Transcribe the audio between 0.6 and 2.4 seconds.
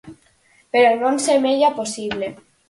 Pero non semella posible.